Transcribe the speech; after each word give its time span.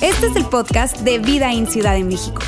Este 0.00 0.26
es 0.26 0.36
el 0.36 0.44
podcast 0.46 0.98
de 0.98 1.18
Vida 1.18 1.52
en 1.52 1.66
Ciudad 1.66 1.94
de 1.94 2.04
México. 2.04 2.42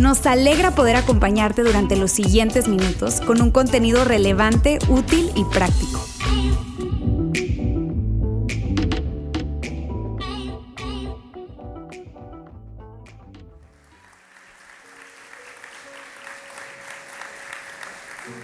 Nos 0.00 0.24
alegra 0.26 0.72
poder 0.72 0.96
acompañarte 0.96 1.62
durante 1.62 1.96
los 1.96 2.10
siguientes 2.12 2.68
minutos 2.68 3.20
con 3.20 3.42
un 3.42 3.50
contenido 3.50 4.04
relevante, 4.04 4.78
útil 4.88 5.30
y 5.34 5.44
práctico. 5.44 6.04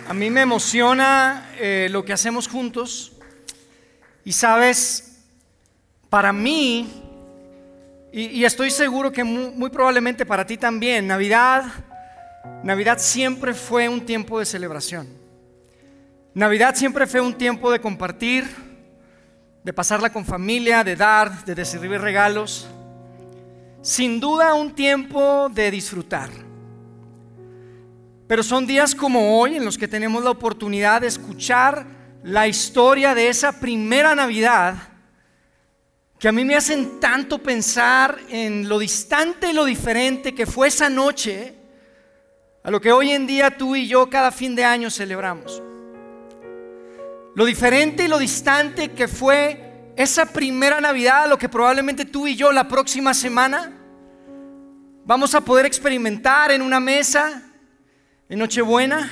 A 0.09 0.15
mí 0.15 0.29
me 0.31 0.41
emociona 0.41 1.49
eh, 1.59 1.89
lo 1.91 2.05
que 2.05 2.13
hacemos 2.13 2.49
juntos 2.49 3.20
y 4.31 4.33
sabes, 4.33 5.25
para 6.09 6.33
mí, 6.33 6.89
y, 8.13 8.45
estoy 8.45 8.71
seguro 8.71 9.11
que 9.11 9.25
muy, 9.25 9.71
probablemente 9.71 10.25
para 10.25 10.47
ti 10.47 10.57
también, 10.57 11.09
Navidad, 11.09 11.65
Navidad 12.63 12.99
siempre 13.01 13.53
fue 13.55 13.89
un 13.89 14.07
tiempo 14.07 14.39
de 14.39 14.47
celebración. 14.47 15.09
Navidad 16.33 16.77
siempre 16.77 17.09
fue 17.09 17.21
un 17.21 17.35
tiempo 17.35 17.73
de 17.73 17.81
compartir, 17.81 18.47
de 19.65 19.73
pasarla 19.73 20.13
con 20.13 20.25
familia, 20.25 20.85
de 20.85 20.95
dar, 20.95 21.45
de 21.45 21.53
recibir 21.53 22.01
regalos. 22.01 22.69
Sin 23.83 24.21
duda 24.21 24.55
un 24.55 24.77
tiempo 24.77 25.49
de 25.49 25.73
disfrutar. 25.73 26.31
Pero 28.29 28.45
son 28.45 28.65
días 28.65 28.95
como 28.95 29.41
hoy 29.41 29.57
en 29.57 29.65
los 29.65 29.77
que 29.77 29.89
tenemos 29.89 30.23
la 30.23 30.31
oportunidad 30.31 31.01
de 31.01 31.09
escuchar 31.09 31.99
la 32.23 32.47
historia 32.47 33.15
de 33.15 33.29
esa 33.29 33.59
primera 33.61 34.15
Navidad 34.15 34.75
que 36.19 36.29
a 36.29 36.33
mí 36.33 36.45
me 36.45 36.55
hacen 36.55 37.01
tanto 37.01 37.39
pensar 37.39 38.19
en 38.29 38.69
lo 38.69 38.79
distante 38.79 39.51
y 39.51 39.53
lo 39.55 39.65
diferente 39.65 40.35
que 40.35 40.45
fue 40.45 40.69
esa 40.69 40.91
noche 40.91 41.55
a 42.63 42.71
lo 42.71 42.79
que 42.79 42.93
hoy 42.93 43.11
en 43.13 43.27
día 43.27 43.57
tú 43.57 43.75
y 43.75 43.87
yo 43.87 44.11
cada 44.11 44.31
fin 44.31 44.55
de 44.55 44.63
año 44.63 44.91
celebramos. 44.91 45.63
Lo 47.35 47.47
diferente 47.47 48.05
y 48.05 48.09
lo 48.09 48.19
distante 48.19 48.91
que 48.91 49.09
fue 49.09 49.93
esa 49.97 50.27
primera 50.27 50.79
Navidad, 50.79 51.25
a 51.25 51.27
lo 51.27 51.39
que 51.39 51.49
probablemente 51.49 52.05
tú 52.05 52.27
y 52.27 52.37
yo 52.37 52.53
la 52.53 52.69
próxima 52.69 53.15
semana 53.15 53.73
vamos 55.07 55.35
a 55.35 55.41
poder 55.41 55.65
experimentar 55.65 56.51
en 56.51 56.61
una 56.61 56.81
mesa 56.81 57.43
en 58.29 58.39
Nochebuena, 58.39 59.11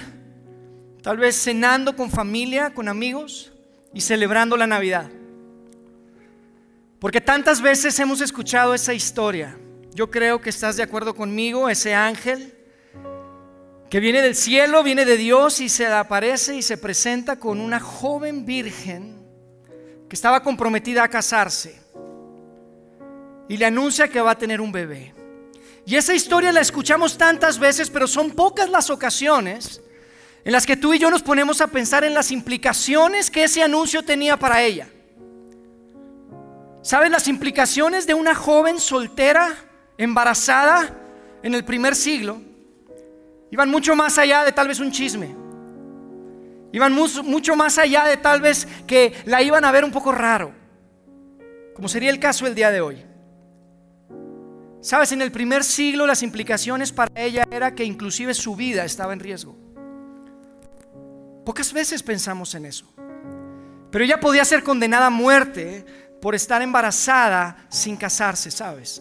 tal 1.09 1.17
vez 1.17 1.37
cenando 1.37 1.97
con 1.97 2.11
familia, 2.11 2.75
con 2.75 2.87
amigos 2.87 3.51
y 3.95 4.03
celebrando 4.03 4.59
la 4.59 4.67
Navidad. 4.67 5.11
Porque 7.01 7.23
tantas 7.23 7.63
veces 7.63 7.99
hemos 7.99 8.21
escuchado 8.21 8.75
esa 8.75 8.93
historia. 8.93 9.59
Yo 9.95 10.11
creo 10.11 10.39
que 10.39 10.51
estás 10.51 10.77
de 10.77 10.83
acuerdo 10.83 11.15
conmigo, 11.15 11.71
ese 11.71 11.95
ángel 11.95 12.55
que 13.89 14.01
viene 14.01 14.21
del 14.21 14.35
cielo, 14.35 14.83
viene 14.83 15.07
de 15.07 15.17
Dios 15.17 15.63
y 15.63 15.71
se 15.71 15.87
aparece 15.87 16.57
y 16.57 16.61
se 16.61 16.77
presenta 16.77 17.37
con 17.37 17.59
una 17.59 17.81
joven 17.81 18.45
virgen 18.45 19.17
que 20.11 20.15
estaba 20.15 20.43
comprometida 20.43 21.05
a 21.05 21.09
casarse 21.09 21.81
y 23.49 23.57
le 23.57 23.65
anuncia 23.65 24.09
que 24.09 24.21
va 24.21 24.33
a 24.33 24.39
tener 24.39 24.61
un 24.61 24.73
bebé. 24.73 25.15
Y 25.87 25.97
esa 25.97 26.13
historia 26.13 26.53
la 26.53 26.61
escuchamos 26.61 27.17
tantas 27.17 27.59
veces, 27.59 27.89
pero 27.89 28.07
son 28.07 28.33
pocas 28.33 28.69
las 28.69 28.91
ocasiones 28.91 29.81
en 30.49 30.53
las 30.53 30.65
que 30.65 30.79
tú 30.79 30.95
y 30.95 30.99
yo 30.99 31.11
nos 31.11 31.23
ponemos 31.23 31.61
a 31.61 31.67
pensar 31.67 32.05
en 32.05 32.15
las 32.15 32.31
implicaciones 32.31 33.31
que 33.31 33.45
ese 33.45 33.63
anuncio 33.63 34.03
tenía 34.03 34.39
para 34.39 34.63
ella. 34.63 34.89
¿Sabes 36.81 37.11
las 37.11 37.29
implicaciones 37.29 38.07
de 38.07 38.15
una 38.15 38.35
joven 38.35 38.79
soltera, 38.79 39.55
embarazada 39.99 40.89
en 41.43 41.55
el 41.55 41.67
primer 41.67 41.95
siglo? 41.95 42.41
Iban 43.51 43.69
mucho 43.69 43.95
más 43.95 44.17
allá 44.17 44.43
de 44.43 44.53
tal 44.53 44.69
vez 44.69 44.81
un 44.81 44.91
chisme. 44.91 45.37
Iban 46.73 46.95
mucho 46.95 47.55
más 47.55 47.77
allá 47.77 48.07
de 48.07 48.17
tal 48.17 48.41
vez 48.41 48.67
que 48.87 49.13
la 49.27 49.43
iban 49.43 49.67
a 49.67 49.71
ver 49.71 49.85
un 49.85 49.93
poco 49.93 50.13
raro, 50.13 50.55
como 51.75 51.89
sería 51.89 52.09
el 52.09 52.21
caso 52.21 52.47
el 52.47 52.55
día 52.55 52.71
de 52.71 52.81
hoy. 52.81 53.05
Sabes, 54.81 55.13
en 55.13 55.21
el 55.21 55.31
primer 55.31 55.63
siglo 55.63 56.07
las 56.07 56.23
implicaciones 56.23 56.91
para 56.91 57.11
ella 57.21 57.45
era 57.51 57.75
que 57.75 57.85
inclusive 57.85 58.33
su 58.33 58.57
vida 58.57 58.87
estaba 58.87 59.13
en 59.13 59.21
riesgo. 59.21 59.68
Pocas 61.49 61.73
veces 61.73 62.03
pensamos 62.03 62.55
en 62.55 62.67
eso. 62.67 62.85
Pero 63.91 64.05
ella 64.05 64.21
podía 64.21 64.45
ser 64.45 64.63
condenada 64.63 65.07
a 65.07 65.11
muerte 65.11 65.83
por 66.21 66.35
estar 66.35 66.61
embarazada 66.61 67.57
sin 67.71 67.97
casarse, 67.97 68.51
¿sabes? 68.51 69.01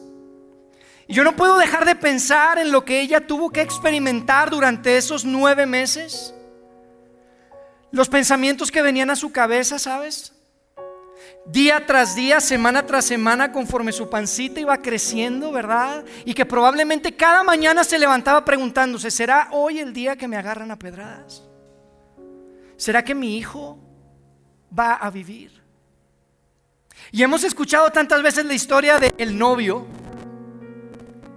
Y 1.10 1.14
yo 1.14 1.26
no 1.26 1.36
puedo 1.36 1.58
dejar 1.58 1.84
de 1.84 1.94
pensar 1.94 2.58
en 2.58 2.72
lo 2.72 2.86
que 2.86 3.02
ella 3.02 3.28
tuvo 3.28 3.50
que 3.50 3.60
experimentar 3.60 4.50
durante 4.50 4.96
esos 4.96 5.26
nueve 5.26 5.66
meses. 5.66 6.34
Los 7.92 8.08
pensamientos 8.08 8.72
que 8.72 8.82
venían 8.82 9.10
a 9.10 9.18
su 9.18 9.30
cabeza, 9.30 9.78
¿sabes? 9.78 10.32
día 11.48 11.86
tras 11.86 12.16
día, 12.16 12.40
semana 12.40 12.86
tras 12.86 13.04
semana, 13.04 13.52
conforme 13.52 13.92
su 13.92 14.10
pancita 14.10 14.62
iba 14.62 14.78
creciendo, 14.78 15.52
¿verdad? 15.52 16.06
Y 16.24 16.34
que 16.34 16.46
probablemente 16.46 17.14
cada 17.14 17.44
mañana 17.44 17.84
se 17.84 18.00
levantaba 18.00 18.46
preguntándose, 18.46 19.12
¿será 19.12 19.50
hoy 19.52 19.80
el 19.80 19.92
día 19.92 20.16
que 20.16 20.30
me 20.30 20.38
agarran 20.38 20.72
a 20.72 20.80
pedradas? 20.80 21.47
¿Será 22.78 23.04
que 23.04 23.16
mi 23.16 23.38
hijo 23.38 23.80
va 24.78 24.94
a 24.94 25.10
vivir? 25.10 25.52
Y 27.12 27.24
hemos 27.24 27.44
escuchado 27.44 27.90
tantas 27.90 28.22
veces 28.22 28.46
la 28.46 28.54
historia 28.54 28.98
del 28.98 29.38
novio, 29.38 29.86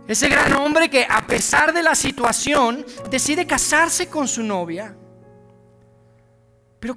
ese 0.07 0.29
gran 0.29 0.53
hombre 0.55 0.89
que 0.89 1.07
a 1.09 1.27
pesar 1.27 1.73
de 1.73 1.83
la 1.83 1.95
situación 1.95 2.85
decide 3.11 3.47
casarse 3.47 4.09
con 4.09 4.29
su 4.29 4.43
novia. 4.43 4.97
Pero 6.79 6.97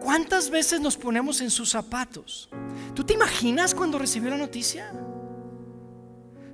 ¿Cuántas 0.00 0.48
veces 0.48 0.80
nos 0.80 0.96
ponemos 0.96 1.40
en 1.40 1.50
sus 1.50 1.70
zapatos? 1.70 2.48
¿Tú 2.94 3.04
te 3.04 3.14
imaginas 3.14 3.74
cuando 3.74 3.98
recibió 3.98 4.30
la 4.30 4.36
noticia? 4.36 4.92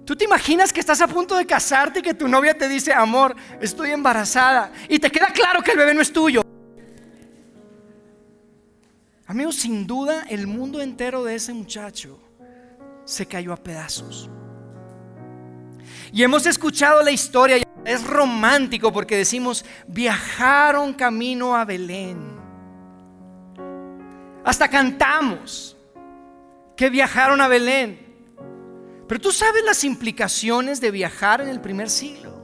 ¿Tú 0.04 0.16
te 0.16 0.24
imaginas 0.24 0.72
que 0.72 0.80
estás 0.80 1.00
a 1.00 1.08
punto 1.08 1.36
de 1.36 1.46
casarte 1.46 2.00
y 2.00 2.02
que 2.02 2.14
tu 2.14 2.28
novia 2.28 2.56
te 2.56 2.68
dice, 2.68 2.92
amor, 2.92 3.34
estoy 3.60 3.90
embarazada? 3.90 4.72
Y 4.88 4.98
te 4.98 5.10
queda 5.10 5.28
claro 5.28 5.62
que 5.62 5.72
el 5.72 5.78
bebé 5.78 5.94
no 5.94 6.02
es 6.02 6.12
tuyo. 6.12 6.43
Amigos, 9.26 9.56
sin 9.56 9.86
duda 9.86 10.26
el 10.28 10.46
mundo 10.46 10.82
entero 10.82 11.24
de 11.24 11.34
ese 11.34 11.52
muchacho 11.54 12.18
se 13.04 13.26
cayó 13.26 13.52
a 13.52 13.56
pedazos. 13.56 14.28
Y 16.12 16.22
hemos 16.22 16.46
escuchado 16.46 17.02
la 17.02 17.10
historia, 17.10 17.56
es 17.84 18.06
romántico 18.06 18.92
porque 18.92 19.16
decimos, 19.16 19.64
viajaron 19.86 20.92
camino 20.92 21.56
a 21.56 21.64
Belén. 21.64 22.18
Hasta 24.44 24.68
cantamos 24.68 25.76
que 26.76 26.90
viajaron 26.90 27.40
a 27.40 27.48
Belén. 27.48 27.98
Pero 29.08 29.20
tú 29.20 29.32
sabes 29.32 29.64
las 29.64 29.84
implicaciones 29.84 30.80
de 30.80 30.90
viajar 30.90 31.40
en 31.40 31.48
el 31.48 31.60
primer 31.60 31.88
siglo. 31.88 32.42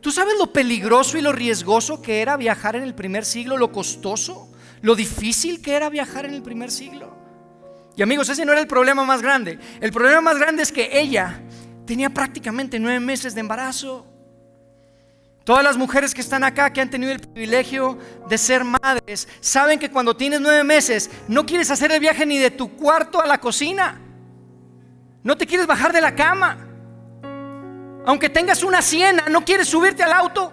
Tú 0.00 0.10
sabes 0.10 0.34
lo 0.38 0.52
peligroso 0.52 1.18
y 1.18 1.22
lo 1.22 1.32
riesgoso 1.32 2.00
que 2.00 2.20
era 2.20 2.36
viajar 2.36 2.76
en 2.76 2.82
el 2.82 2.94
primer 2.94 3.24
siglo, 3.24 3.56
lo 3.56 3.72
costoso, 3.72 4.48
lo 4.82 4.94
difícil 4.94 5.62
que 5.62 5.74
era 5.74 5.88
viajar 5.88 6.26
en 6.26 6.34
el 6.34 6.42
primer 6.42 6.70
siglo. 6.70 7.16
Y 7.96 8.02
amigos, 8.02 8.28
ese 8.28 8.44
no 8.44 8.52
era 8.52 8.60
el 8.60 8.66
problema 8.66 9.04
más 9.04 9.22
grande. 9.22 9.58
El 9.80 9.90
problema 9.90 10.20
más 10.20 10.38
grande 10.38 10.62
es 10.62 10.70
que 10.70 10.90
ella 10.92 11.40
tenía 11.86 12.10
prácticamente 12.10 12.78
nueve 12.78 13.00
meses 13.00 13.34
de 13.34 13.40
embarazo. 13.40 14.06
Todas 15.44 15.62
las 15.62 15.76
mujeres 15.76 16.12
que 16.12 16.20
están 16.20 16.42
acá, 16.42 16.72
que 16.72 16.80
han 16.80 16.90
tenido 16.90 17.12
el 17.12 17.20
privilegio 17.20 17.96
de 18.28 18.36
ser 18.36 18.64
madres, 18.64 19.28
saben 19.40 19.78
que 19.78 19.90
cuando 19.90 20.16
tienes 20.16 20.40
nueve 20.40 20.64
meses 20.64 21.08
no 21.28 21.46
quieres 21.46 21.70
hacer 21.70 21.92
el 21.92 22.00
viaje 22.00 22.26
ni 22.26 22.36
de 22.38 22.50
tu 22.50 22.76
cuarto 22.76 23.22
a 23.22 23.26
la 23.26 23.38
cocina. 23.38 24.00
No 25.22 25.36
te 25.36 25.46
quieres 25.46 25.66
bajar 25.66 25.92
de 25.92 26.00
la 26.00 26.14
cama. 26.14 26.58
Aunque 28.04 28.28
tengas 28.28 28.62
una 28.62 28.82
siena, 28.82 29.26
no 29.28 29.44
quieres 29.44 29.68
subirte 29.68 30.02
al 30.02 30.12
auto. 30.12 30.52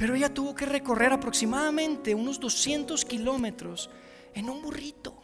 Pero 0.00 0.14
ella 0.14 0.32
tuvo 0.32 0.54
que 0.54 0.64
recorrer 0.64 1.12
aproximadamente 1.12 2.14
unos 2.14 2.40
200 2.40 3.04
kilómetros 3.04 3.90
en 4.32 4.48
un 4.48 4.62
burrito. 4.62 5.14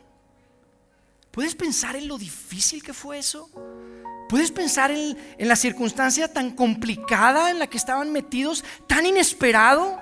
¿Puedes 1.31 1.55
pensar 1.55 1.97
en 1.97 2.07
lo 2.07 2.19
difícil 2.19 2.83
que 2.83 2.93
fue 2.93 3.17
eso? 3.17 3.49
¿Puedes 4.29 4.53
pensar 4.53 4.91
en, 4.91 5.17
la 5.39 5.57
circunstancia 5.57 6.31
tan 6.31 6.51
complicada 6.51 7.51
en 7.51 7.59
la 7.59 7.69
que 7.69 7.79
estaban 7.79 8.13
metidos, 8.13 8.63
tan 8.87 9.07
inesperado? 9.07 9.99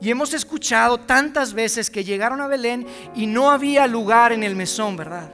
Y 0.00 0.08
hemos 0.08 0.32
escuchado 0.32 1.00
tantas 1.00 1.52
veces 1.52 1.90
que 1.90 2.02
llegaron 2.02 2.40
a 2.40 2.46
Belén 2.46 2.86
y 3.14 3.26
no 3.26 3.50
había 3.50 3.86
lugar 3.86 4.32
en 4.32 4.42
el 4.42 4.56
mesón, 4.56 4.96
¿verdad? 4.96 5.30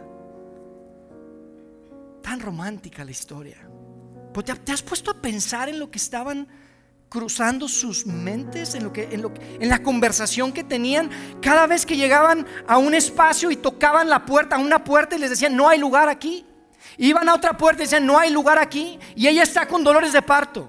Tan 2.23 2.41
romántica 2.41 3.05
la 3.05 3.13
historia. 3.13 3.69
Pues, 4.39 4.61
¿Te 4.65 4.71
has 4.71 4.83
puesto 4.83 5.11
a 5.11 5.15
pensar 5.15 5.69
en 5.69 5.81
lo 5.81 5.91
que 5.91 5.99
estaban 5.99 6.47
cruzando 7.09 7.67
sus 7.67 8.07
mentes 8.07 8.77
en, 8.77 8.85
lo 8.85 8.93
que, 8.93 9.09
en, 9.11 9.21
lo 9.21 9.35
en 9.35 9.69
la 9.69 9.83
conversación 9.83 10.53
que 10.53 10.63
tenían 10.63 11.11
cada 11.43 11.67
vez 11.67 11.85
que 11.85 11.97
llegaban 11.97 12.47
a 12.69 12.79
un 12.79 12.95
espacio 12.95 13.51
y 13.51 13.57
tocaban 13.57 14.09
la 14.09 14.25
puerta, 14.25 14.55
a 14.55 14.61
una 14.61 14.85
puerta 14.85 15.17
y 15.17 15.19
les 15.19 15.31
decían, 15.31 15.57
no 15.57 15.69
hay 15.69 15.81
lugar 15.81 16.09
aquí. 16.09 16.47
Iban 16.99 17.29
a 17.29 17.35
otra 17.35 17.57
puerta 17.57 17.83
y 17.83 17.87
decían, 17.87 18.07
no 18.07 18.17
hay 18.17 18.31
lugar 18.31 18.61
aquí. 18.61 19.01
Y 19.17 19.27
ella 19.27 19.43
está 19.43 19.67
con 19.67 19.83
dolores 19.83 20.13
de 20.13 20.23
parto. 20.23 20.69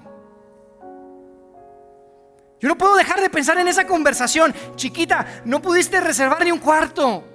Yo 2.58 2.68
no 2.68 2.76
puedo 2.76 2.96
dejar 2.96 3.20
de 3.20 3.30
pensar 3.30 3.56
en 3.58 3.68
esa 3.68 3.86
conversación. 3.86 4.52
Chiquita, 4.74 5.42
no 5.44 5.62
pudiste 5.62 6.00
reservar 6.00 6.42
ni 6.44 6.50
un 6.50 6.58
cuarto. 6.58 7.29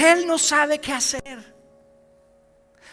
Él 0.00 0.26
no 0.26 0.38
sabe 0.38 0.78
qué 0.78 0.92
hacer. 0.92 1.54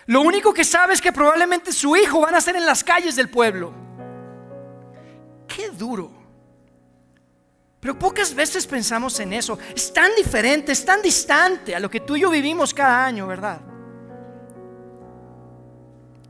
Lo 0.07 0.21
único 0.21 0.53
que 0.53 0.63
sabe 0.63 0.93
es 0.93 1.01
que 1.01 1.11
probablemente 1.11 1.71
su 1.71 1.95
hijo 1.95 2.21
va 2.21 2.29
a 2.29 2.31
nacer 2.31 2.55
en 2.55 2.65
las 2.65 2.83
calles 2.83 3.15
del 3.15 3.29
pueblo. 3.29 3.73
Qué 5.47 5.69
duro. 5.69 6.11
Pero 7.79 7.99
pocas 7.99 8.33
veces 8.33 8.65
pensamos 8.65 9.19
en 9.19 9.33
eso. 9.33 9.59
Es 9.75 9.93
tan 9.93 10.15
diferente, 10.15 10.71
es 10.71 10.83
tan 10.83 11.01
distante 11.01 11.75
a 11.75 11.79
lo 11.79 11.89
que 11.89 11.99
tú 11.99 12.15
y 12.15 12.21
yo 12.21 12.29
vivimos 12.29 12.73
cada 12.73 13.05
año, 13.05 13.27
¿verdad? 13.27 13.59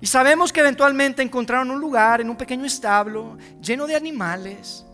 Y 0.01 0.07
sabemos 0.07 0.51
que 0.51 0.59
eventualmente 0.59 1.21
encontraron 1.21 1.71
un 1.71 1.79
lugar 1.79 2.21
en 2.21 2.29
un 2.29 2.35
pequeño 2.35 2.65
establo 2.65 3.37
lleno 3.61 3.87
de 3.87 3.95
animales. 3.95 4.85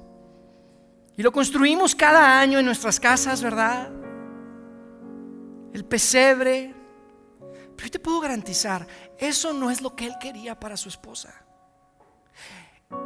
Y 1.15 1.21
lo 1.21 1.31
construimos 1.31 1.95
cada 1.95 2.39
año 2.39 2.59
en 2.59 2.65
nuestras 2.65 2.99
casas, 2.99 3.41
¿verdad? 3.41 4.02
El 5.73 5.85
pesebre, 5.85 6.73
pero 7.75 7.87
yo 7.87 7.91
te 7.91 7.99
puedo 7.99 8.19
garantizar, 8.19 8.85
eso 9.17 9.53
no 9.53 9.71
es 9.71 9.81
lo 9.81 9.95
que 9.95 10.05
él 10.05 10.15
quería 10.19 10.59
para 10.59 10.77
su 10.77 10.89
esposa. 10.89 11.33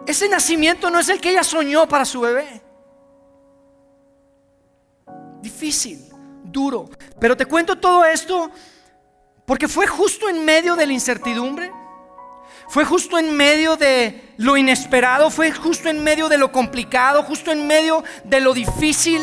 Ese 0.06 0.28
nacimiento 0.30 0.90
no 0.90 1.00
es 1.00 1.10
el 1.10 1.20
que 1.20 1.32
ella 1.32 1.44
soñó 1.44 1.88
para 1.88 2.06
su 2.06 2.22
bebé. 2.22 2.62
Difícil, 5.42 6.10
duro. 6.44 6.90
Pero 7.20 7.38
te 7.38 7.46
cuento 7.46 7.78
todo 7.78 8.06
esto 8.06 8.52
porque 9.46 9.68
fue 9.68 9.88
justo 9.88 10.28
en 10.28 10.44
medio 10.44 10.76
de 10.76 10.88
la 10.88 10.94
incertidumbre. 10.94 11.72
Fue 12.70 12.84
justo 12.84 13.18
en 13.18 13.36
medio 13.36 13.78
de 13.78 14.34
lo 14.38 14.58
inesperado, 14.58 15.30
fue 15.30 15.52
justo 15.52 15.88
en 15.88 16.04
medio 16.04 16.28
de 16.28 16.38
lo 16.38 16.52
complicado, 16.52 17.24
justo 17.24 17.52
en 17.52 17.66
medio 17.66 18.04
de 18.26 18.42
lo 18.42 18.54
difícil, 18.54 19.22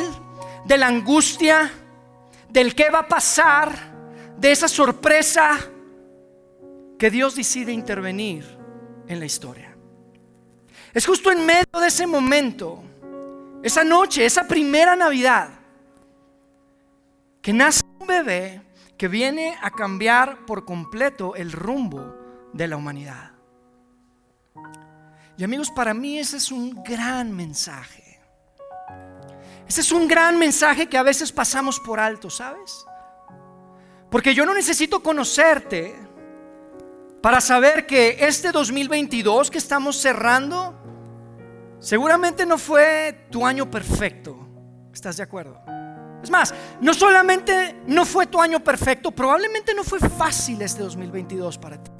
de 0.65 0.79
la 0.79 0.87
angustia, 0.87 1.71
del 2.55 2.77
qué 2.77 2.89
va 2.89 3.01
a 3.01 3.09
pasar 3.09 3.75
de 4.39 4.53
esa 4.53 4.69
sorpresa 4.69 5.59
que 6.97 7.11
Dios 7.11 7.35
decide 7.35 7.73
intervenir 7.73 8.47
en 9.09 9.19
la 9.19 9.27
historia. 9.27 9.77
Es 10.93 11.05
justo 11.05 11.33
en 11.33 11.45
medio 11.45 11.81
de 11.81 11.89
ese 11.89 12.07
momento, 12.07 12.81
esa 13.61 13.83
noche, 13.83 14.25
esa 14.25 14.47
primera 14.47 14.95
Navidad, 14.95 15.49
que 17.43 17.53
nace 17.53 17.83
un 17.99 18.07
bebé 18.07 18.63
que 18.97 19.09
viene 19.09 19.57
a 19.61 19.73
cambiar 19.73 20.47
por 20.47 20.65
completo 20.65 21.35
el 21.35 21.51
rumbo 21.51 22.15
de 22.53 22.69
la 22.69 22.77
humanidad. 22.77 23.33
Y 25.37 25.43
amigos, 25.43 25.73
para 25.73 25.93
mí 25.93 26.21
ese 26.21 26.37
es 26.37 26.53
un 26.53 26.85
gran 26.85 27.35
mensaje. 27.35 28.04
Es 29.77 29.91
un 29.91 30.07
gran 30.07 30.39
mensaje 30.39 30.87
que 30.87 30.97
a 30.97 31.03
veces 31.03 31.33
pasamos 31.33 31.81
por 31.81 31.99
alto, 31.99 32.31
¿sabes? 32.31 32.87
Porque 34.11 34.35
yo 34.35 34.47
no 34.47 34.55
necesito 34.55 35.03
conocerte 35.03 35.97
para 37.21 37.41
saber 37.41 37.87
que 37.87 38.19
este 38.21 38.53
2022 38.53 39.51
que 39.51 39.59
estamos 39.59 39.97
cerrando, 39.97 40.75
seguramente 41.81 42.47
no 42.47 42.57
fue 42.59 43.27
tu 43.31 43.45
año 43.45 43.71
perfecto. 43.71 44.47
¿Estás 44.93 45.17
de 45.17 45.25
acuerdo? 45.25 45.61
Es 46.23 46.31
más, 46.31 46.55
no 46.81 46.95
solamente 46.95 47.83
no 47.87 48.05
fue 48.05 48.27
tu 48.27 48.41
año 48.41 48.63
perfecto, 48.63 49.11
probablemente 49.11 49.75
no 49.75 49.83
fue 49.83 49.99
fácil 49.99 50.63
este 50.63 50.83
2022 50.83 51.59
para 51.59 51.83
ti. 51.83 51.91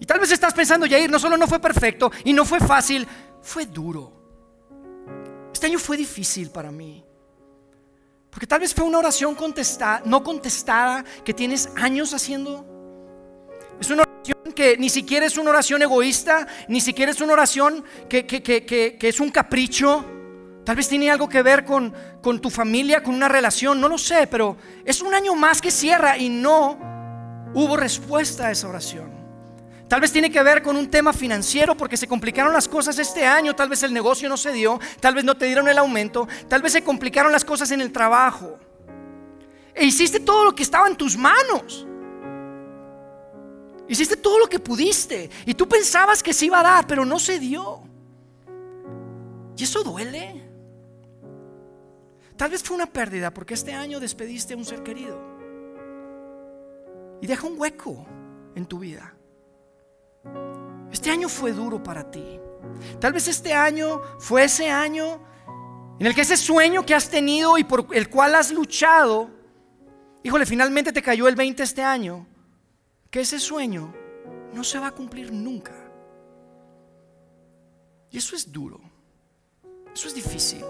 Y 0.00 0.04
tal 0.04 0.18
vez 0.18 0.32
estás 0.32 0.52
pensando, 0.52 0.86
Jair, 0.88 1.10
no 1.10 1.18
solo 1.18 1.36
no 1.36 1.46
fue 1.46 1.60
perfecto 1.60 2.10
y 2.24 2.32
no 2.32 2.44
fue 2.44 2.58
fácil, 2.58 3.06
fue 3.40 3.66
duro. 3.66 4.15
Año 5.66 5.80
fue 5.80 5.96
difícil 5.96 6.50
para 6.50 6.70
mí. 6.70 7.04
Porque 8.30 8.46
tal 8.46 8.60
vez 8.60 8.72
fue 8.72 8.84
una 8.84 8.98
oración 8.98 9.34
contestada, 9.34 10.00
no 10.04 10.22
contestada 10.22 11.04
que 11.24 11.34
tienes 11.34 11.68
años 11.74 12.14
haciendo. 12.14 12.64
Es 13.80 13.90
una 13.90 14.04
oración 14.04 14.52
que 14.54 14.76
ni 14.76 14.88
siquiera 14.88 15.26
es 15.26 15.36
una 15.36 15.50
oración 15.50 15.82
egoísta, 15.82 16.46
ni 16.68 16.80
siquiera 16.80 17.10
es 17.10 17.20
una 17.20 17.32
oración 17.32 17.82
que, 18.08 18.24
que, 18.28 18.96
es 19.00 19.18
un 19.18 19.30
capricho. 19.30 20.04
Tal 20.64 20.76
vez 20.76 20.86
tiene 20.88 21.10
algo 21.10 21.28
que 21.28 21.42
ver 21.42 21.64
con, 21.64 21.92
con 22.22 22.40
tu 22.40 22.48
familia, 22.48 23.02
con 23.02 23.16
una 23.16 23.26
relación, 23.26 23.80
no 23.80 23.88
lo 23.88 23.98
sé, 23.98 24.28
pero 24.28 24.56
es 24.84 25.02
un 25.02 25.14
año 25.14 25.34
más 25.34 25.60
que 25.60 25.72
cierra 25.72 26.16
y 26.16 26.28
no 26.28 26.78
hubo 27.54 27.76
respuesta 27.76 28.46
a 28.46 28.50
esa 28.52 28.68
oración. 28.68 29.25
Tal 29.88 30.00
vez 30.00 30.10
tiene 30.10 30.32
que 30.32 30.42
ver 30.42 30.62
con 30.62 30.76
un 30.76 30.90
tema 30.90 31.12
financiero 31.12 31.76
porque 31.76 31.96
se 31.96 32.08
complicaron 32.08 32.52
las 32.52 32.66
cosas 32.66 32.98
este 32.98 33.24
año, 33.24 33.54
tal 33.54 33.68
vez 33.68 33.84
el 33.84 33.92
negocio 33.92 34.28
no 34.28 34.36
se 34.36 34.52
dio, 34.52 34.80
tal 34.98 35.14
vez 35.14 35.24
no 35.24 35.36
te 35.36 35.46
dieron 35.46 35.68
el 35.68 35.78
aumento, 35.78 36.26
tal 36.48 36.60
vez 36.60 36.72
se 36.72 36.82
complicaron 36.82 37.30
las 37.30 37.44
cosas 37.44 37.70
en 37.70 37.80
el 37.80 37.92
trabajo. 37.92 38.58
E 39.72 39.84
hiciste 39.84 40.18
todo 40.18 40.44
lo 40.44 40.54
que 40.54 40.64
estaba 40.64 40.88
en 40.88 40.96
tus 40.96 41.16
manos. 41.16 41.86
Hiciste 43.88 44.16
todo 44.16 44.40
lo 44.40 44.48
que 44.48 44.58
pudiste 44.58 45.30
y 45.44 45.54
tú 45.54 45.68
pensabas 45.68 46.20
que 46.20 46.32
se 46.32 46.46
iba 46.46 46.58
a 46.58 46.62
dar, 46.64 46.86
pero 46.88 47.04
no 47.04 47.20
se 47.20 47.38
dio. 47.38 47.82
Y 49.56 49.62
eso 49.62 49.84
duele. 49.84 50.42
Tal 52.36 52.50
vez 52.50 52.62
fue 52.62 52.74
una 52.74 52.86
pérdida 52.86 53.32
porque 53.32 53.54
este 53.54 53.72
año 53.72 54.00
despediste 54.00 54.54
a 54.54 54.56
un 54.56 54.64
ser 54.64 54.82
querido. 54.82 55.16
Y 57.20 57.26
deja 57.28 57.46
un 57.46 57.58
hueco 57.58 58.04
en 58.56 58.66
tu 58.66 58.80
vida. 58.80 59.15
Este 60.92 61.10
año 61.10 61.28
fue 61.28 61.52
duro 61.52 61.82
para 61.82 62.10
ti. 62.10 62.40
Tal 63.00 63.12
vez 63.12 63.28
este 63.28 63.52
año 63.52 64.00
fue 64.18 64.44
ese 64.44 64.70
año 64.70 65.20
en 65.98 66.06
el 66.06 66.14
que 66.14 66.22
ese 66.22 66.36
sueño 66.36 66.84
que 66.84 66.94
has 66.94 67.08
tenido 67.08 67.56
y 67.58 67.64
por 67.64 67.86
el 67.92 68.10
cual 68.10 68.34
has 68.34 68.52
luchado, 68.52 69.30
híjole, 70.22 70.44
finalmente 70.44 70.92
te 70.92 71.02
cayó 71.02 71.26
el 71.26 71.34
20 71.34 71.62
este 71.62 71.82
año, 71.82 72.26
que 73.10 73.20
ese 73.20 73.38
sueño 73.38 73.94
no 74.52 74.62
se 74.62 74.78
va 74.78 74.88
a 74.88 74.90
cumplir 74.92 75.32
nunca. 75.32 75.72
Y 78.10 78.18
eso 78.18 78.36
es 78.36 78.50
duro. 78.50 78.80
Eso 79.94 80.08
es 80.08 80.14
difícil. 80.14 80.64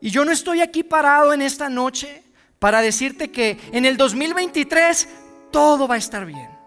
Y 0.00 0.10
yo 0.10 0.24
no 0.24 0.30
estoy 0.30 0.60
aquí 0.60 0.84
parado 0.84 1.32
en 1.32 1.42
esta 1.42 1.68
noche 1.68 2.22
para 2.58 2.80
decirte 2.80 3.30
que 3.30 3.58
en 3.72 3.84
el 3.84 3.96
2023 3.96 5.08
todo 5.50 5.88
va 5.88 5.96
a 5.96 5.98
estar 5.98 6.24
bien. 6.24 6.57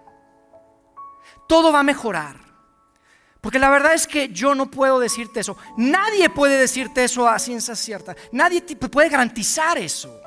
Todo 1.52 1.74
va 1.74 1.80
a 1.80 1.84
mejorar. 1.84 2.38
Porque 3.42 3.60
la 3.60 3.70
verdad 3.70 3.94
es 3.94 4.08
que 4.08 4.30
yo 4.30 4.56
no 4.56 4.72
puedo 4.72 5.02
decirte 5.02 5.42
eso. 5.42 5.58
Nadie 5.76 6.30
puede 6.30 6.58
decirte 6.58 7.04
eso 7.04 7.28
a 7.28 7.38
ciencia 7.40 7.76
cierta. 7.76 8.16
Nadie 8.32 8.62
puede 8.62 9.10
garantizar 9.10 9.78
eso. 9.78 10.18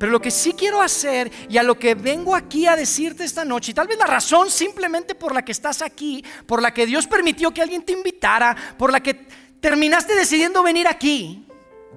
Pero 0.00 0.10
lo 0.10 0.20
que 0.20 0.32
sí 0.32 0.54
quiero 0.54 0.82
hacer 0.82 1.30
y 1.48 1.56
a 1.56 1.62
lo 1.62 1.78
que 1.78 1.94
vengo 1.94 2.34
aquí 2.34 2.66
a 2.66 2.74
decirte 2.74 3.22
esta 3.22 3.44
noche, 3.44 3.70
y 3.70 3.74
tal 3.74 3.86
vez 3.86 3.96
la 3.96 4.06
razón 4.06 4.50
simplemente 4.50 5.14
por 5.14 5.32
la 5.32 5.44
que 5.44 5.52
estás 5.52 5.82
aquí, 5.82 6.24
por 6.48 6.60
la 6.60 6.74
que 6.74 6.84
Dios 6.84 7.06
permitió 7.06 7.54
que 7.54 7.62
alguien 7.62 7.84
te 7.84 7.92
invitara, 7.92 8.56
por 8.76 8.90
la 8.90 8.98
que 8.98 9.14
terminaste 9.60 10.16
decidiendo 10.16 10.64
venir 10.64 10.88
aquí 10.88 11.46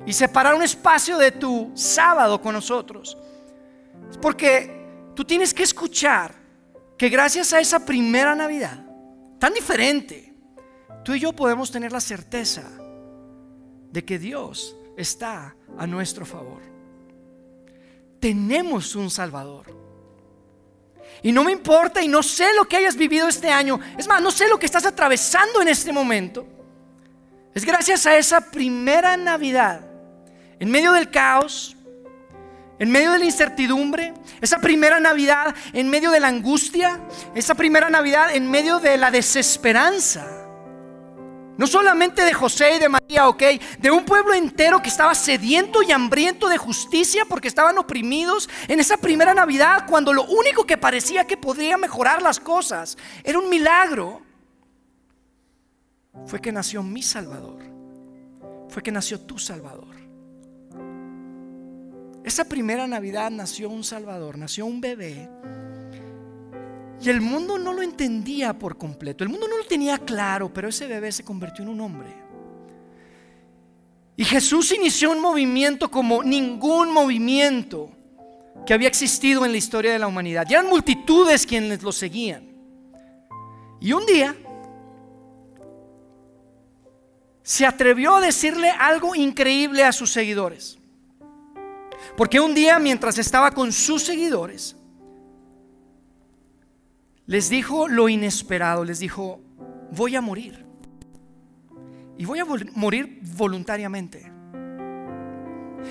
y 0.06 0.14
separar 0.14 0.54
un 0.54 0.62
espacio 0.62 1.18
de 1.18 1.32
tu 1.32 1.72
sábado 1.74 2.40
con 2.40 2.54
nosotros, 2.54 3.18
es 4.12 4.18
porque 4.20 4.86
Tú 5.16 5.24
tienes 5.24 5.54
que 5.54 5.64
escuchar 5.64 6.36
que 6.98 7.10
gracias 7.10 7.54
a 7.54 7.60
esa 7.60 7.86
primera 7.86 8.36
Navidad, 8.36 8.86
tan 9.40 9.54
diferente, 9.54 10.34
tú 11.04 11.14
y 11.14 11.20
yo 11.20 11.34
podemos 11.34 11.72
tener 11.72 11.92
la 11.92 12.00
certeza 12.00 12.64
de 13.92 14.06
que 14.06 14.18
Dios 14.18 14.76
está 14.98 15.56
a 15.78 15.88
nuestro 15.88 16.26
favor. 16.26 16.62
Tenemos 18.20 18.96
un 18.96 19.10
Salvador. 19.10 19.76
Y 21.22 21.32
no 21.32 21.44
me 21.44 21.52
importa 21.52 22.02
y 22.02 22.08
no 22.08 22.22
sé 22.24 22.54
lo 22.56 22.66
que 22.66 22.78
hayas 22.78 22.96
vivido 22.96 23.28
este 23.28 23.50
año. 23.50 23.80
Es 23.98 24.08
más, 24.08 24.22
no 24.22 24.32
sé 24.32 24.48
lo 24.48 24.60
que 24.60 24.66
estás 24.66 24.86
atravesando 24.86 25.62
en 25.62 25.68
este 25.68 25.92
momento. 25.92 26.46
Es 27.54 27.66
gracias 27.66 28.06
a 28.06 28.18
esa 28.18 28.42
primera 28.42 29.16
Navidad, 29.16 29.82
en 30.60 30.70
medio 30.70 30.92
del 30.92 31.10
caos, 31.10 31.75
en 32.78 32.92
medio 32.92 33.12
de 33.12 33.20
la 33.20 33.26
incertidumbre, 33.26 34.14
esa 34.42 34.60
primera 34.60 35.00
Navidad 35.00 35.56
en 35.74 35.90
medio 35.90 36.12
de 36.12 36.20
la 36.20 36.28
angustia, 36.28 37.00
esa 37.34 37.56
primera 37.56 37.90
Navidad 37.90 38.36
en 38.36 38.50
medio 38.50 38.80
de 38.80 38.98
la 38.98 39.12
desesperanza, 39.12 40.26
No 41.58 41.68
solamente 41.68 42.26
de 42.26 42.34
José 42.34 42.76
y 42.76 42.80
de 42.80 42.90
María, 42.90 43.30
ok, 43.30 43.44
de 43.80 43.90
un 43.90 44.04
pueblo 44.04 44.34
entero 44.34 44.82
que 44.82 44.90
estaba 44.90 45.16
sediento 45.16 45.82
y 45.82 45.92
hambriento 45.94 46.50
de 46.50 46.58
justicia 46.58 47.24
porque 47.24 47.48
estaban 47.48 47.78
oprimidos 47.78 48.50
en 48.68 48.82
esa 48.82 48.98
primera 48.98 49.34
Navidad, 49.34 49.86
cuando 49.88 50.12
lo 50.12 50.26
único 50.26 50.66
que 50.66 50.78
parecía 50.78 51.26
que 51.26 51.38
podría 51.38 51.78
mejorar 51.78 52.22
las 52.22 52.42
cosas 52.42 52.98
era 53.24 53.40
un 53.40 53.50
milagro, 53.50 54.22
fue 56.26 56.42
que 56.42 56.52
nació 56.52 56.84
mi 56.84 57.02
Salvador, 57.02 57.60
fue 58.68 58.84
que 58.84 58.92
nació 58.92 59.22
tu 59.22 59.40
Salvador. 59.40 60.05
Esa 62.26 62.44
primera 62.44 62.88
Navidad 62.88 63.30
nació 63.30 63.70
un 63.70 63.84
Salvador, 63.84 64.36
nació 64.36 64.66
un 64.66 64.82
bebé 64.82 65.30
y 67.00 67.10
el 67.10 67.22
mundo 67.22 67.60
no 67.60 67.72
lo 67.72 67.84
entendía 67.84 68.58
por 68.58 68.80
completo, 68.80 69.24
el 69.24 69.30
mundo 69.30 69.48
no 69.48 69.58
lo 69.58 69.66
tenía 69.66 70.00
claro, 70.00 70.52
pero 70.52 70.70
ese 70.70 70.88
bebé 70.88 71.12
se 71.12 71.24
convirtió 71.24 71.64
en 71.64 71.70
un 71.70 71.82
hombre. 71.82 72.10
Y 74.18 74.24
Jesús 74.24 74.72
inició 74.72 75.12
un 75.12 75.22
movimiento 75.22 75.92
como 75.92 76.24
ningún 76.24 76.92
movimiento 76.92 77.92
que 78.66 78.74
había 78.74 78.88
existido 78.88 79.46
en 79.46 79.52
la 79.52 79.58
historia 79.60 79.94
de 79.94 80.00
la 80.00 80.08
humanidad. 80.08 80.48
Ya 80.50 80.58
eran 80.58 80.70
multitudes 80.72 81.46
quienes 81.46 81.84
lo 81.84 81.92
seguían. 81.92 82.50
Y 83.80 83.94
un 83.94 84.04
día 84.08 84.36
se 87.44 87.68
atrevió 87.68 88.16
a 88.16 88.22
decirle 88.22 88.72
algo 88.72 89.14
increíble 89.14 89.84
a 89.84 89.92
sus 89.92 90.12
seguidores. 90.12 90.80
Porque 92.16 92.40
un 92.40 92.54
día 92.54 92.80
mientras 92.80 93.18
estaba 93.18 93.52
con 93.52 93.72
sus 93.72 94.04
seguidores, 94.04 94.76
les 97.28 97.50
dijo 97.50 97.88
lo 97.88 98.08
inesperado, 98.08 98.84
les 98.84 99.00
dijo, 99.00 99.42
voy 99.92 100.16
a 100.16 100.22
morir. 100.22 100.66
Y 102.18 102.26
voy 102.26 102.40
a 102.40 102.46
morir 102.46 103.20
voluntariamente. 103.36 104.32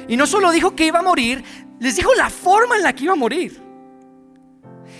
Y 0.08 0.16
no 0.16 0.26
solo 0.26 0.50
dijo 0.50 0.74
que 0.74 0.86
iba 0.86 1.00
a 1.00 1.02
morir, 1.02 1.44
les 1.80 1.96
dijo 1.96 2.14
la 2.14 2.30
forma 2.30 2.76
en 2.76 2.82
la 2.82 2.94
que 2.94 3.04
iba 3.04 3.12
a 3.12 3.16
morir. 3.16 3.60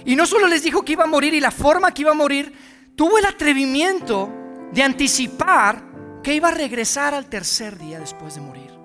Y 0.05 0.17
no 0.17 0.27
solo 0.27 0.47
les 0.47 0.63
dijo 0.63 0.85
que 0.85 0.93
iba 0.93 1.05
a 1.05 1.09
morir 1.09 1.35
y 1.35 1.41
la 1.41 1.51
forma 1.51 1.93
que 1.93 2.03
iba 2.03 2.11
a 2.11 2.15
morir, 2.15 2.53
tuvo 2.95 3.19
el 3.19 3.25
atrevimiento 3.25 4.31
de 4.73 4.83
anticipar 4.83 5.83
que 6.23 6.35
iba 6.35 6.49
a 6.49 6.53
regresar 6.53 7.15
al 7.15 7.27
tercer 7.27 7.79
día 7.79 8.01
después 8.01 8.35
de 8.35 8.41
morir. 8.41 8.84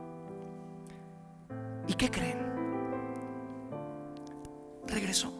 ¿Y 1.89 1.95
qué 1.95 2.11
creen? 2.11 2.37
Regresó. 4.85 5.33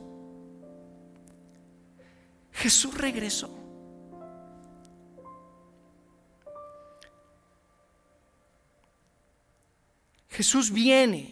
Jesús 2.51 2.97
regresó. 2.97 3.55
Jesús 10.29 10.71
viene 10.71 11.29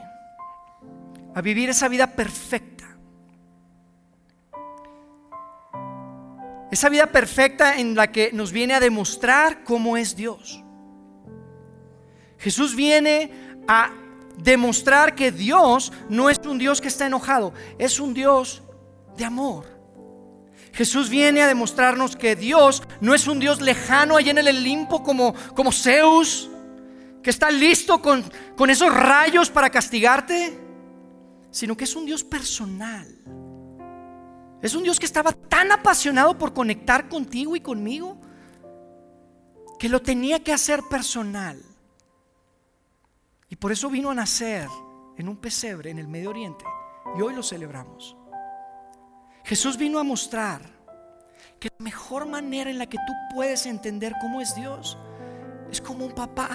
a 1.33 1.41
vivir 1.41 1.71
esa 1.71 1.87
vida 1.87 2.05
perfecta. 2.15 2.85
Esa 6.69 6.89
vida 6.89 7.07
perfecta 7.07 7.79
en 7.79 7.95
la 7.95 8.11
que 8.11 8.31
nos 8.33 8.51
viene 8.51 8.75
a 8.75 8.79
demostrar 8.79 9.63
cómo 9.63 9.97
es 9.97 10.15
Dios. 10.15 10.63
Jesús 12.37 12.75
viene 12.75 13.31
a 13.67 13.91
demostrar 14.37 15.15
que 15.15 15.31
Dios 15.31 15.91
no 16.09 16.29
es 16.29 16.39
un 16.45 16.57
Dios 16.57 16.79
que 16.79 16.87
está 16.87 17.05
enojado, 17.07 17.53
es 17.77 17.99
un 17.99 18.13
Dios 18.13 18.61
de 19.17 19.25
amor. 19.25 19.65
Jesús 20.73 21.09
viene 21.09 21.41
a 21.41 21.47
demostrarnos 21.47 22.15
que 22.15 22.35
Dios 22.35 22.83
no 23.01 23.15
es 23.15 23.27
un 23.27 23.39
Dios 23.39 23.61
lejano 23.61 24.15
allá 24.15 24.31
en 24.31 24.37
el 24.37 24.47
Olimpo 24.47 25.01
como, 25.01 25.33
como 25.55 25.71
Zeus, 25.71 26.49
que 27.23 27.31
está 27.31 27.49
listo 27.49 27.99
con, 27.99 28.23
con 28.55 28.69
esos 28.69 28.93
rayos 28.93 29.49
para 29.49 29.71
castigarte, 29.71 30.57
sino 31.49 31.75
que 31.75 31.85
es 31.85 31.95
un 31.95 32.05
Dios 32.05 32.23
personal. 32.23 33.07
Es 34.61 34.75
un 34.75 34.83
Dios 34.83 34.99
que 34.99 35.05
estaba 35.05 35.31
tan 35.31 35.71
apasionado 35.71 36.37
por 36.37 36.53
conectar 36.53 37.09
contigo 37.09 37.55
y 37.55 37.61
conmigo 37.61 38.19
que 39.79 39.89
lo 39.89 40.01
tenía 40.01 40.43
que 40.43 40.53
hacer 40.53 40.81
personal. 40.89 41.61
Y 43.49 43.55
por 43.55 43.71
eso 43.71 43.89
vino 43.89 44.09
a 44.09 44.15
nacer 44.15 44.67
en 45.17 45.29
un 45.29 45.37
pesebre 45.37 45.89
en 45.89 45.99
el 45.99 46.07
Medio 46.07 46.29
Oriente. 46.29 46.65
Y 47.17 47.21
hoy 47.21 47.33
lo 47.33 47.43
celebramos. 47.43 48.17
Jesús 49.43 49.77
vino 49.77 49.99
a 49.99 50.03
mostrar 50.03 50.61
que 51.59 51.69
la 51.77 51.83
mejor 51.83 52.27
manera 52.27 52.69
en 52.69 52.77
la 52.77 52.87
que 52.87 52.97
tú 52.97 53.13
puedes 53.33 53.65
entender 53.65 54.13
cómo 54.19 54.41
es 54.41 54.53
Dios 54.55 54.97
es 55.71 55.81
como 55.81 56.05
un 56.05 56.13
papá. 56.13 56.49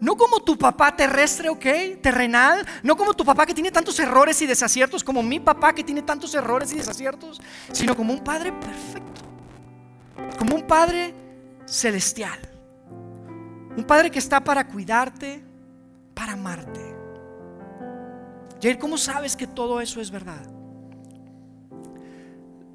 No 0.00 0.16
como 0.16 0.40
tu 0.40 0.58
papá 0.58 0.94
terrestre, 0.94 1.48
ok, 1.48 2.00
terrenal. 2.02 2.64
No 2.82 2.96
como 2.96 3.14
tu 3.14 3.24
papá 3.24 3.46
que 3.46 3.54
tiene 3.54 3.70
tantos 3.70 3.98
errores 3.98 4.40
y 4.42 4.46
desaciertos, 4.46 5.02
como 5.02 5.22
mi 5.22 5.40
papá 5.40 5.74
que 5.74 5.82
tiene 5.82 6.02
tantos 6.02 6.34
errores 6.34 6.72
y 6.72 6.76
desaciertos, 6.76 7.40
sino 7.72 7.96
como 7.96 8.12
un 8.12 8.22
padre 8.22 8.52
perfecto. 8.52 9.22
Como 10.38 10.54
un 10.54 10.66
padre 10.66 11.14
celestial. 11.66 12.38
Un 13.76 13.84
padre 13.84 14.10
que 14.10 14.18
está 14.18 14.42
para 14.42 14.66
cuidarte, 14.66 15.44
para 16.14 16.32
amarte. 16.32 16.96
Jair, 18.60 18.78
¿cómo 18.78 18.96
sabes 18.96 19.36
que 19.36 19.46
todo 19.46 19.80
eso 19.80 20.00
es 20.00 20.10
verdad? 20.10 20.50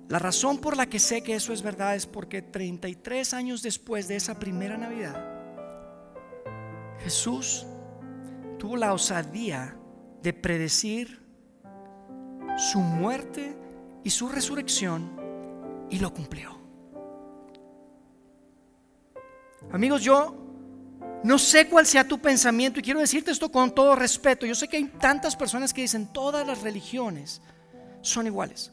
La 0.10 0.20
razón 0.20 0.60
por 0.60 0.77
la 0.77 0.88
que 0.88 1.00
sé 1.00 1.24
que 1.24 1.36
eso 1.36 1.53
es 1.53 1.62
verdad 1.62 1.96
es 1.96 2.05
porque 2.05 2.41
33 2.41 3.34
años 3.34 3.62
después 3.63 4.08
de 4.08 4.17
esa 4.17 4.38
primera 4.38 4.77
Navidad, 4.77 5.25
Jesús 7.00 7.65
tuvo 8.60 8.77
la 8.77 8.93
osadía 8.93 9.75
de 10.22 10.34
predecir 10.34 11.25
su 12.58 12.79
muerte 12.79 13.58
y 14.03 14.10
su 14.10 14.27
resurrección 14.27 15.10
y 15.89 15.98
lo 16.00 16.13
cumplió. 16.13 16.60
Amigos, 19.72 20.03
yo 20.03 20.50
no 21.24 21.38
sé 21.38 21.68
cuál 21.68 21.86
sea 21.86 22.08
tu 22.08 22.20
pensamiento 22.20 22.80
y 22.80 22.84
quiero 22.84 23.00
decirte 23.00 23.32
esto 23.32 23.51
con 23.51 23.74
todo 23.74 23.96
respeto. 23.96 24.46
Yo 24.46 24.56
sé 24.56 24.68
que 24.68 24.78
hay 24.78 24.86
tantas 24.86 25.36
personas 25.36 25.74
que 25.74 25.82
dicen 25.82 26.12
todas 26.12 26.46
las 26.46 26.62
religiones 26.62 27.42
son 28.01 28.25
iguales. 28.25 28.72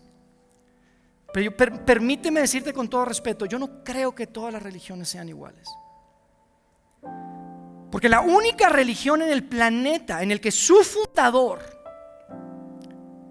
Pero 1.32 1.54
permíteme 1.56 2.40
decirte 2.40 2.72
con 2.72 2.88
todo 2.88 3.04
respeto, 3.04 3.44
yo 3.44 3.58
no 3.58 3.84
creo 3.84 4.14
que 4.14 4.26
todas 4.26 4.52
las 4.52 4.62
religiones 4.62 5.10
sean 5.10 5.28
iguales. 5.28 5.68
Porque 7.90 8.08
la 8.08 8.20
única 8.20 8.68
religión 8.70 9.20
en 9.20 9.30
el 9.30 9.44
planeta 9.44 10.22
en 10.22 10.30
el 10.30 10.40
que 10.40 10.50
su 10.50 10.82
fundador 10.82 11.60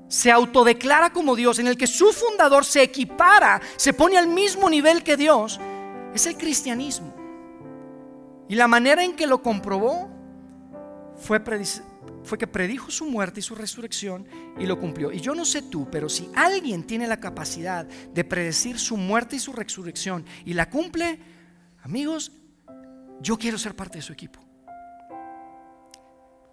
se 0.08 0.32
autodeclara 0.32 1.12
como 1.12 1.36
Dios, 1.36 1.60
en 1.60 1.68
el 1.68 1.78
que 1.78 1.88
su 1.88 2.14
fundador 2.14 2.66
se 2.66 2.84
equipara, 2.84 3.60
se 3.76 3.94
pone 3.94 4.18
al 4.18 4.28
mismo 4.28 4.70
nivel 4.70 5.04
que 5.04 5.18
Dios, 5.18 5.60
es 6.14 6.26
el 6.28 6.38
cristianismo. 6.38 7.27
Y 8.50 8.56
la 8.56 8.68
manera 8.68 9.04
en 9.04 9.16
que 9.16 9.28
lo 9.28 9.42
comprobó 9.42 10.10
fue 11.18 11.42
fue 12.24 12.38
que 12.38 12.48
predijo 12.48 12.92
su 12.92 13.06
muerte 13.06 13.40
y 13.40 13.44
su 13.44 13.56
resurrección 13.56 14.28
y 14.60 14.66
lo 14.66 14.80
cumplió. 14.80 15.12
Y 15.12 15.20
yo 15.20 15.34
no 15.34 15.46
sé 15.46 15.62
tú, 15.62 15.88
pero 15.90 16.10
si 16.10 16.30
alguien 16.36 16.84
tiene 16.84 17.08
la 17.08 17.20
capacidad 17.20 17.86
de 17.86 18.24
predecir 18.24 18.78
su 18.78 18.98
muerte 18.98 19.38
y 19.38 19.40
su 19.40 19.54
resurrección 19.54 20.26
y 20.46 20.54
la 20.54 20.70
cumple, 20.70 21.20
amigos, 21.84 22.32
yo 23.22 23.38
quiero 23.38 23.58
ser 23.58 23.76
parte 23.76 23.98
de 24.00 24.02
su 24.02 24.14
equipo. 24.14 24.40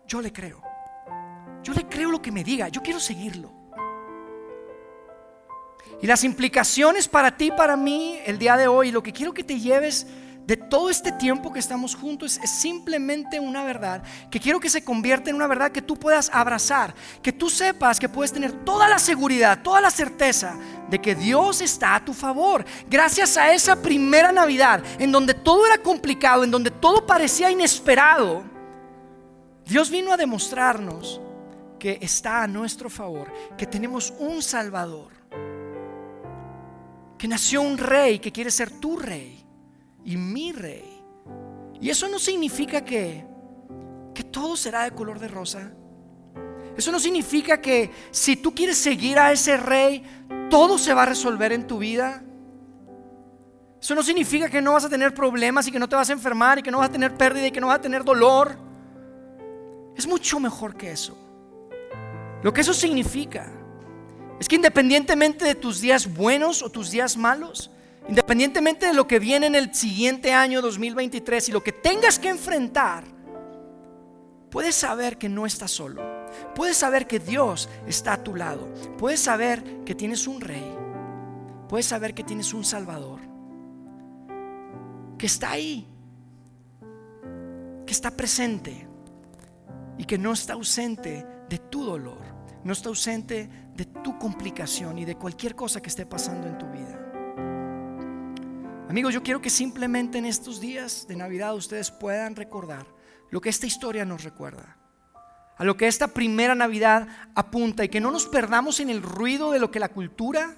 Yo 0.07 0.21
le 0.21 0.33
creo. 0.33 0.63
Yo 1.63 1.73
le 1.73 1.87
creo 1.87 2.11
lo 2.11 2.23
que 2.23 2.31
me 2.31 2.45
diga. 2.45 2.69
Yo 2.69 2.83
quiero 2.83 3.01
seguirlo. 3.01 3.53
Y 6.03 6.07
las 6.07 6.25
implicaciones 6.25 7.09
para 7.09 7.37
ti, 7.37 7.51
para 7.51 7.77
mí, 7.77 8.19
el 8.27 8.39
día 8.39 8.57
de 8.57 8.69
hoy, 8.69 8.91
lo 8.91 9.03
que 9.03 9.13
quiero 9.13 9.33
que 9.33 9.45
te 9.45 9.59
lleves 9.59 10.07
de 10.47 10.57
todo 10.57 10.91
este 10.91 11.11
tiempo 11.13 11.53
que 11.53 11.59
estamos 11.59 11.95
juntos 11.95 12.39
es 12.43 12.51
simplemente 12.51 13.41
una 13.41 13.65
verdad 13.65 14.03
que 14.31 14.39
quiero 14.39 14.61
que 14.61 14.69
se 14.69 14.85
convierta 14.85 15.31
en 15.31 15.37
una 15.37 15.47
verdad 15.47 15.73
que 15.73 15.81
tú 15.81 15.97
puedas 15.97 16.31
abrazar, 16.33 16.95
que 17.23 17.33
tú 17.33 17.49
sepas 17.49 17.99
que 17.99 18.09
puedes 18.09 18.33
tener 18.33 18.53
toda 18.65 18.89
la 18.89 18.99
seguridad, 18.99 19.63
toda 19.63 19.81
la 19.81 19.91
certeza 19.91 20.57
de 20.91 21.01
que 21.01 21.15
Dios 21.15 21.63
está 21.63 21.95
a 21.95 22.05
tu 22.05 22.13
favor. 22.13 22.65
Gracias 22.89 23.37
a 23.37 23.53
esa 23.55 23.81
primera 23.81 24.33
Navidad 24.33 24.83
en 24.99 25.11
donde 25.11 25.33
todo 25.33 25.67
era 25.67 25.79
complicado, 25.79 26.45
en 26.45 26.51
donde 26.51 26.71
todo 26.71 27.07
parecía 27.07 27.51
inesperado, 27.51 28.45
Dios 29.65 29.91
vino 29.91 30.13
a 30.13 30.19
demostrarnos 30.19 31.23
que 31.79 31.99
está 32.03 32.43
a 32.43 32.47
nuestro 32.47 32.91
favor, 32.91 33.33
que 33.57 33.67
tenemos 33.67 34.13
un 34.19 34.43
Salvador, 34.43 35.13
que 37.17 37.29
nació 37.29 37.63
un 37.63 37.79
rey 37.79 38.19
que 38.19 38.31
quiere 38.31 38.51
ser 38.51 38.71
tu 38.71 38.99
rey 38.99 39.44
y 40.05 40.17
mi 40.17 40.53
rey. 40.53 41.03
Y 41.81 41.91
eso 41.91 42.09
no 42.09 42.19
significa 42.19 42.85
que, 42.85 43.25
que 44.15 44.23
todo 44.23 44.57
será 44.57 44.85
de 44.85 44.93
color 44.93 45.19
de 45.19 45.29
rosa. 45.29 45.73
Eso 46.77 46.91
no 46.91 46.99
significa 46.99 47.61
que 47.61 47.91
si 48.11 48.37
tú 48.37 48.55
quieres 48.55 48.79
seguir 48.79 49.19
a 49.19 49.33
ese 49.33 49.57
rey, 49.57 50.03
todo 50.51 50.79
se 50.79 50.93
va 50.93 51.05
a 51.05 51.07
resolver 51.07 51.53
en 51.53 51.67
tu 51.67 51.79
vida. 51.79 52.23
Eso 53.81 53.95
no 53.95 54.03
significa 54.03 54.49
que 54.49 54.63
no 54.63 54.73
vas 54.73 54.85
a 54.85 54.89
tener 54.89 55.15
problemas 55.15 55.67
y 55.67 55.73
que 55.73 55.79
no 55.79 55.89
te 55.89 55.97
vas 55.97 56.09
a 56.09 56.13
enfermar 56.13 56.59
y 56.59 56.63
que 56.63 56.71
no 56.71 56.79
vas 56.79 56.89
a 56.89 56.93
tener 56.93 57.15
pérdida 57.15 57.47
y 57.47 57.51
que 57.51 57.61
no 57.61 57.69
vas 57.69 57.79
a 57.79 57.83
tener 57.83 58.03
dolor. 58.03 58.57
Es 59.97 60.07
mucho 60.07 60.41
mejor 60.41 60.77
que 60.77 60.91
eso. 60.91 61.17
Lo 62.43 62.53
que 62.53 62.63
eso 62.63 62.75
significa 62.75 63.53
es 64.41 64.49
que 64.49 64.57
independientemente 64.57 65.45
de 65.45 65.55
tus 65.55 65.81
días 65.81 66.13
buenos 66.13 66.63
o 66.63 66.71
tus 66.71 66.91
días 66.91 67.17
malos, 67.17 67.71
independientemente 68.09 68.87
de 68.87 68.95
lo 68.95 69.07
que 69.07 69.19
viene 69.19 69.47
en 69.47 69.55
el 69.55 69.75
siguiente 69.75 70.33
año 70.33 70.61
2023 70.61 71.49
y 71.49 71.53
lo 71.53 71.63
que 71.63 71.73
tengas 71.73 72.19
que 72.19 72.29
enfrentar, 72.29 73.05
puedes 74.51 74.75
saber 74.75 75.19
que 75.19 75.29
no 75.29 75.47
estás 75.47 75.71
solo. 75.71 76.03
Puedes 76.55 76.77
saber 76.77 77.07
que 77.07 77.19
Dios 77.19 77.69
está 77.87 78.15
a 78.15 78.25
tu 78.25 78.35
lado. 78.35 78.73
Puedes 78.99 79.21
saber 79.21 79.85
que 79.85 79.95
tienes 79.95 80.27
un 80.27 80.41
rey. 80.41 80.77
Puedes 81.69 81.87
saber 81.87 82.15
que 82.15 82.25
tienes 82.25 82.53
un 82.53 82.65
salvador 82.65 83.21
que 85.19 85.27
está 85.27 85.53
ahí, 85.53 85.87
que 87.87 87.93
está 87.93 88.11
presente 88.11 88.87
y 89.97 90.05
que 90.05 90.19
no 90.19 90.33
está 90.33 90.55
ausente 90.55 91.27
de 91.49 91.59
tu 91.59 91.85
dolor, 91.85 92.21
no 92.63 92.73
está 92.73 92.89
ausente 92.89 93.49
de 93.75 93.85
tu 93.87 94.19
complicación 94.19 94.99
y 94.99 95.05
de 95.05 95.17
cualquier 95.17 95.55
cosa 95.55 95.81
que 95.81 95.89
esté 95.89 96.05
pasando 96.05 96.47
en 96.47 96.59
tu 96.59 96.67
vida. 96.67 97.04
Amigos, 98.89 99.15
yo 99.15 99.23
quiero 99.23 99.41
que 99.41 99.49
simplemente 99.49 100.19
en 100.19 100.27
estos 100.27 100.61
días 100.61 101.07
de 101.09 101.17
Navidad 101.17 101.55
ustedes 101.55 101.91
puedan 101.91 102.37
recordar 102.37 102.87
lo 103.31 103.41
que 103.41 103.49
esta 103.49 103.67
historia 103.67 104.05
nos 104.05 104.25
recuerda, 104.25 104.77
a 105.57 105.65
lo 105.65 105.77
que 105.77 105.87
esta 105.87 106.09
primera 106.09 106.55
Navidad 106.55 107.09
apunta 107.35 107.83
y 107.85 107.89
que 107.89 108.01
no 108.01 108.11
nos 108.11 108.27
perdamos 108.27 108.81
en 108.81 108.91
el 108.91 109.03
ruido 109.03 109.53
de 109.53 109.59
lo 109.59 109.71
que 109.71 109.81
la 109.81 109.89
cultura 109.89 110.55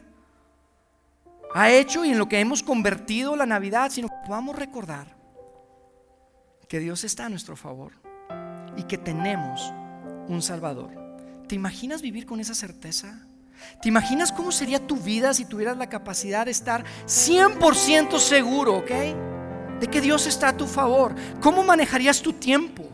ha 1.54 1.70
hecho 1.70 2.04
y 2.04 2.10
en 2.10 2.18
lo 2.18 2.28
que 2.28 2.40
hemos 2.40 2.64
convertido 2.64 3.36
la 3.36 3.46
Navidad, 3.46 3.90
sino 3.90 4.08
que 4.08 4.26
podamos 4.26 4.56
recordar 4.56 5.16
que 6.68 6.80
Dios 6.80 7.04
está 7.04 7.26
a 7.26 7.28
nuestro 7.28 7.56
favor 7.56 7.92
y 8.76 8.82
que 8.82 8.98
tenemos 8.98 9.72
un 10.26 10.42
Salvador. 10.42 10.90
¿Te 11.46 11.54
imaginas 11.54 12.02
vivir 12.02 12.26
con 12.26 12.40
esa 12.40 12.54
certeza? 12.54 13.24
¿Te 13.80 13.88
imaginas 13.88 14.32
cómo 14.32 14.52
sería 14.52 14.86
tu 14.86 14.96
vida 14.96 15.34
si 15.34 15.44
tuvieras 15.44 15.76
la 15.76 15.88
capacidad 15.88 16.44
de 16.44 16.50
estar 16.50 16.84
100% 17.06 18.18
seguro, 18.18 18.76
ok? 18.76 18.90
De 19.80 19.86
que 19.90 20.00
Dios 20.00 20.26
está 20.26 20.50
a 20.50 20.56
tu 20.56 20.66
favor. 20.66 21.14
¿Cómo 21.40 21.62
manejarías 21.62 22.22
tu 22.22 22.32
tiempo? 22.32 22.84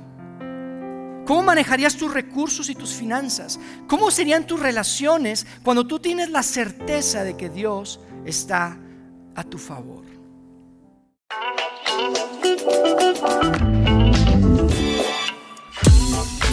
¿Cómo 1.27 1.43
manejarías 1.43 1.97
tus 1.97 2.13
recursos 2.13 2.69
y 2.69 2.75
tus 2.75 2.93
finanzas? 2.93 3.61
¿Cómo 3.87 4.11
serían 4.11 4.47
tus 4.47 4.59
relaciones 4.59 5.47
cuando 5.63 5.87
tú 5.87 6.01
tienes 6.01 6.31
la 6.31 6.43
certeza 6.43 7.23
de 7.23 7.37
que 7.37 7.49
Dios 7.49 8.01
está 8.25 8.77
a 9.35 9.45
tu 9.45 9.59
favor. 9.59 10.03